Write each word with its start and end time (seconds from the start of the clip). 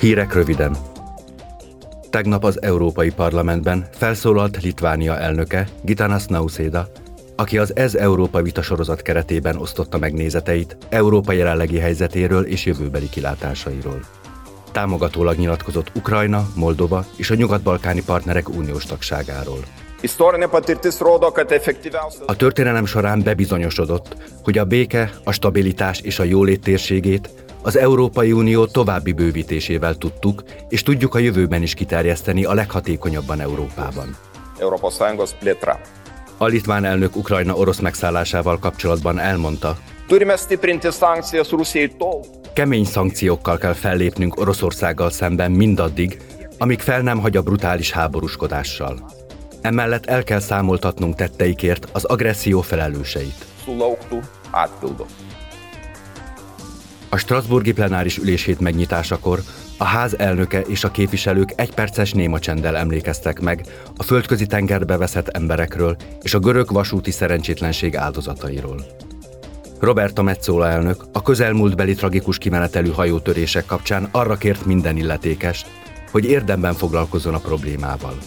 Hírek 0.00 0.34
röviden. 0.34 0.76
Tegnap 2.10 2.44
az 2.44 2.62
Európai 2.62 3.10
Parlamentben 3.10 3.86
felszólalt 3.92 4.62
Litvánia 4.62 5.18
elnöke, 5.18 5.68
Gitanas 5.82 6.26
Nauseda, 6.26 6.88
aki 7.36 7.58
az 7.58 7.76
Ez 7.76 7.94
Európa 7.94 8.42
vitasorozat 8.42 9.02
keretében 9.02 9.56
osztotta 9.56 9.98
meg 9.98 10.12
nézeteit 10.12 10.76
Európa 10.88 11.32
jelenlegi 11.32 11.78
helyzetéről 11.78 12.44
és 12.44 12.64
jövőbeli 12.64 13.08
kilátásairól. 13.08 14.00
Támogatólag 14.72 15.36
nyilatkozott 15.36 15.92
Ukrajna, 15.94 16.48
Moldova 16.54 17.04
és 17.16 17.30
a 17.30 17.34
nyugat-balkáni 17.34 18.02
partnerek 18.02 18.48
uniós 18.48 18.84
tagságáról. 18.84 19.64
A 22.26 22.36
történelem 22.36 22.86
során 22.86 23.22
bebizonyosodott, 23.22 24.16
hogy 24.42 24.58
a 24.58 24.64
béke, 24.64 25.10
a 25.24 25.32
stabilitás 25.32 26.00
és 26.00 26.18
a 26.18 26.24
jólét 26.24 26.60
térségét 26.60 27.30
az 27.62 27.76
Európai 27.76 28.32
Unió 28.32 28.66
további 28.66 29.12
bővítésével 29.12 29.94
tudtuk, 29.94 30.42
és 30.68 30.82
tudjuk 30.82 31.14
a 31.14 31.18
jövőben 31.18 31.62
is 31.62 31.74
kiterjeszteni 31.74 32.44
a 32.44 32.54
leghatékonyabban 32.54 33.40
Európában. 33.40 34.16
A 36.36 36.46
litván 36.46 36.84
elnök 36.84 37.16
Ukrajna 37.16 37.54
orosz 37.54 37.78
megszállásával 37.78 38.58
kapcsolatban 38.58 39.18
elmondta, 39.18 39.76
Kemény 42.52 42.84
szankciókkal 42.84 43.58
kell 43.58 43.72
fellépnünk 43.72 44.40
Oroszországgal 44.40 45.10
szemben 45.10 45.50
mindaddig, 45.50 46.16
amíg 46.58 46.80
fel 46.80 47.00
nem 47.00 47.18
hagy 47.18 47.36
a 47.36 47.42
brutális 47.42 47.90
háborúskodással. 47.90 49.10
Emellett 49.60 50.06
el 50.06 50.22
kell 50.22 50.38
számoltatnunk 50.38 51.14
tetteikért 51.14 51.88
az 51.92 52.04
agresszió 52.04 52.60
felelőseit. 52.60 53.46
A 57.08 57.16
Strasburgi 57.16 57.72
plenáris 57.72 58.18
ülését 58.18 58.60
megnyitásakor 58.60 59.40
a 59.78 59.84
ház 59.84 60.18
elnöke 60.18 60.60
és 60.60 60.84
a 60.84 60.90
képviselők 60.90 61.52
egy 61.56 61.74
perces 61.74 62.12
néma 62.12 62.38
csenddel 62.38 62.76
emlékeztek 62.76 63.40
meg 63.40 63.66
a 63.96 64.02
földközi 64.02 64.46
tengerbe 64.46 64.96
veszett 64.96 65.28
emberekről 65.28 65.96
és 66.22 66.34
a 66.34 66.38
görög 66.38 66.72
vasúti 66.72 67.10
szerencsétlenség 67.10 67.96
áldozatairól. 67.96 69.08
Roberta 69.80 70.22
Metzola 70.22 70.68
elnök 70.68 71.04
a 71.12 71.22
közelmúltbeli 71.22 71.94
tragikus 71.94 72.38
kimenetelű 72.38 72.90
hajótörések 72.90 73.66
kapcsán 73.66 74.08
arra 74.10 74.36
kért 74.36 74.64
minden 74.64 74.96
illetékest, 74.96 75.66
hogy 76.10 76.24
érdemben 76.24 76.74
foglalkozzon 76.74 77.34
a 77.34 77.38
problémával. 77.38 78.18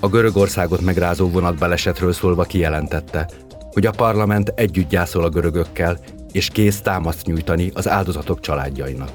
A 0.00 0.08
Görögországot 0.08 0.80
megrázó 0.80 1.28
vonatbalesetről 1.28 2.12
szólva 2.12 2.42
kijelentette, 2.42 3.28
hogy 3.72 3.86
a 3.86 3.90
parlament 3.90 4.52
együtt 4.56 4.88
gyászol 4.88 5.24
a 5.24 5.28
görögökkel, 5.28 5.98
és 6.32 6.48
kész 6.48 6.80
támaszt 6.80 7.26
nyújtani 7.26 7.70
az 7.74 7.88
áldozatok 7.88 8.40
családjainak. 8.40 9.10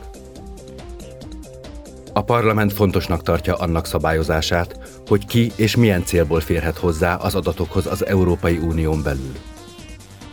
A 2.14 2.22
parlament 2.24 2.74
fontosnak 2.74 3.22
tartja 3.22 3.56
annak 3.56 3.86
szabályozását, 3.86 4.80
hogy 5.08 5.26
ki 5.26 5.52
és 5.56 5.76
milyen 5.76 6.06
célból 6.06 6.40
férhet 6.40 6.78
hozzá 6.78 7.16
az 7.16 7.36
adatokhoz 7.36 7.86
az 7.86 8.06
Európai 8.06 8.58
Unión 8.58 9.04
belül. 9.04 9.34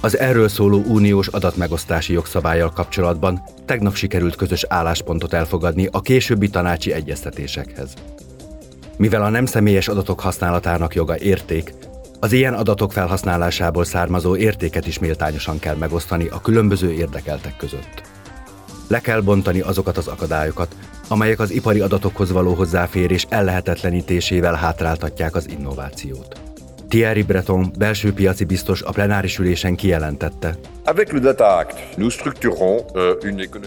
Az 0.04 0.18
erről 0.18 0.48
szóló 0.48 0.82
uniós 0.86 1.26
adatmegosztási 1.26 2.12
jogszabályjal 2.12 2.70
kapcsolatban 2.70 3.42
tegnap 3.64 3.94
sikerült 3.94 4.36
közös 4.36 4.64
álláspontot 4.68 5.32
elfogadni 5.32 5.88
a 5.90 6.00
későbbi 6.00 6.48
tanácsi 6.48 6.92
egyeztetésekhez. 6.92 7.94
Mivel 8.96 9.22
a 9.22 9.28
nem 9.28 9.46
személyes 9.46 9.88
adatok 9.88 10.20
használatának 10.20 10.94
joga 10.94 11.18
érték, 11.18 11.74
az 12.20 12.32
ilyen 12.32 12.54
adatok 12.54 12.92
felhasználásából 12.92 13.84
származó 13.84 14.36
értéket 14.36 14.86
is 14.86 14.98
méltányosan 14.98 15.58
kell 15.58 15.76
megosztani 15.76 16.28
a 16.28 16.40
különböző 16.40 16.92
érdekeltek 16.92 17.56
között. 17.56 18.02
Le 18.88 19.00
kell 19.00 19.20
bontani 19.20 19.60
azokat 19.60 19.96
az 19.96 20.06
akadályokat, 20.06 20.76
amelyek 21.08 21.38
az 21.38 21.50
ipari 21.50 21.80
adatokhoz 21.80 22.32
való 22.32 22.54
hozzáférés 22.54 23.26
ellehetetlenítésével 23.28 24.54
hátráltatják 24.54 25.34
az 25.34 25.48
innovációt. 25.48 26.41
Thierry 26.92 27.22
Breton, 27.22 27.72
belső 27.78 28.12
piaci 28.12 28.44
biztos 28.44 28.82
a 28.82 28.90
plenáris 28.90 29.38
ülésen 29.38 29.76
kijelentette. 29.76 30.56
Euh, 30.84 31.06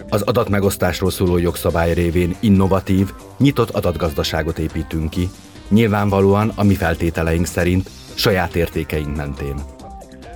az 0.08 0.22
adatmegosztásról 0.22 1.10
szóló 1.10 1.38
jogszabály 1.38 1.94
révén 1.94 2.36
innovatív, 2.40 3.10
nyitott 3.38 3.70
adatgazdaságot 3.70 4.58
építünk 4.58 5.10
ki, 5.10 5.28
nyilvánvalóan 5.68 6.52
a 6.54 6.64
mi 6.64 6.74
feltételeink 6.74 7.46
szerint 7.46 7.90
saját 8.14 8.56
értékeink 8.56 9.16
mentén. 9.16 9.54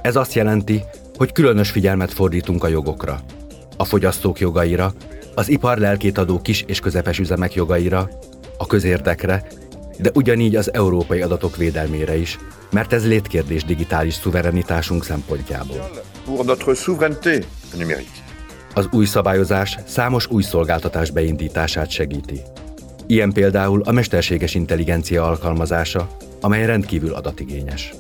Ez 0.03 0.17
azt 0.17 0.35
jelenti, 0.35 0.83
hogy 1.17 1.33
különös 1.33 1.71
figyelmet 1.71 2.13
fordítunk 2.13 2.65
a 2.65 2.69
jogokra, 2.69 3.21
a 3.77 3.85
fogyasztók 3.85 4.39
jogaira, 4.39 4.93
az 5.35 5.49
ipar 5.49 5.79
lelkét 5.79 6.19
adó 6.19 6.41
kis 6.41 6.65
és 6.67 6.81
közepes 6.81 7.19
üzemek 7.19 7.55
jogaira, 7.55 8.09
a 8.59 8.67
közérdekre, 8.67 9.47
de 10.03 10.11
ugyanígy 10.15 10.57
az 10.57 10.75
európai 10.75 11.21
adatok 11.21 11.57
védelmére 11.57 12.17
is, 12.17 12.39
mert 12.71 12.93
ez 12.93 13.07
létkérdés 13.07 13.65
digitális 13.65 14.15
szuverenitásunk 14.15 15.05
szempontjából. 15.05 15.91
Az 18.75 18.89
új 18.91 19.05
szabályozás 19.05 19.79
számos 19.87 20.27
új 20.31 20.43
szolgáltatás 20.43 21.11
beindítását 21.11 21.91
segíti. 21.91 22.41
Ilyen 23.07 23.33
például 23.33 23.83
a 23.83 23.93
mesterséges 23.93 24.55
intelligencia 24.55 25.27
alkalmazása, 25.27 26.17
amely 26.41 26.67
rendkívül 26.67 27.15
adatigényes. 27.15 27.95